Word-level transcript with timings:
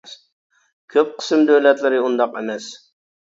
كۆپ 0.93 1.11
قىسىم 1.19 1.45
دۆلەتلىرى 1.51 2.01
ئۇنداق 2.07 2.39
ئەمەس. 2.41 2.71